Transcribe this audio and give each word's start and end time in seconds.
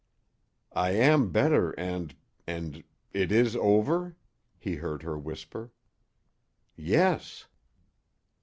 "I 0.73 0.93
am 0.93 1.31
better 1.31 1.73
and 1.73 2.15
and 2.47 2.83
it 3.13 3.31
is 3.31 3.55
over?" 3.55 4.15
he 4.57 4.77
heard 4.77 5.03
her 5.03 5.15
whisper. 5.15 5.69
"Yes." 6.75 7.45